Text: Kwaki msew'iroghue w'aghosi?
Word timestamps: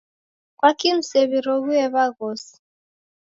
Kwaki 0.57 0.89
msew'iroghue 0.97 1.81
w'aghosi? 1.93 2.53